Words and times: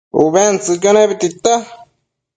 ubentsëcquio 0.21 0.91
nebi 0.95 1.15
tita 1.21 1.53